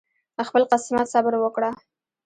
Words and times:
خپل 0.47 0.63
قسمت 0.71 1.07
صبر 1.13 1.33
وکړه 1.39 1.69